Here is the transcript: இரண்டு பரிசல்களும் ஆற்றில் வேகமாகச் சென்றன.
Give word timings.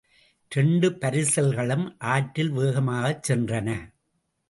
இரண்டு 0.51 0.87
பரிசல்களும் 0.91 1.85
ஆற்றில் 1.99 2.51
வேகமாகச் 2.51 3.31
சென்றன. 3.31 3.69